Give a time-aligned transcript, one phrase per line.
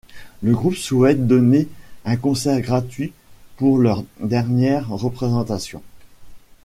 [0.41, 1.67] Le groupe souhaite donner
[2.05, 3.13] un concert gratuit
[3.57, 5.83] pour leur dernière représentation.